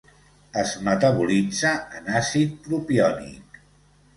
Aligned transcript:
Es 0.61 0.71
metabolitza 0.87 1.73
en 1.99 2.09
àcid 2.21 2.57
propiònic. 2.69 3.63